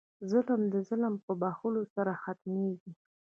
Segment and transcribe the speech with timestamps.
[0.31, 2.91] ظلم د ظلم په بښلو سره ختمېږي.